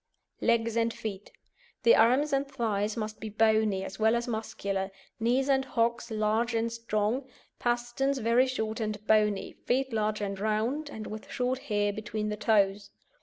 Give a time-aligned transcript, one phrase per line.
[0.41, 1.31] LEGS AND FEET
[1.83, 4.89] The arms and thighs must be bony, as well as muscular,
[5.19, 7.27] knees and hocks large and strong,
[7.59, 12.35] pasterns very short and bony, feet large and round, and with short hair between the
[12.37, 12.89] toes.